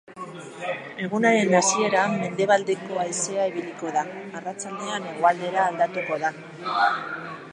[1.07, 4.03] Egunaren hasieran mendebaldeko haizea ibiliko da,
[4.41, 6.33] arratsaldean hegoaldera aldatuko da.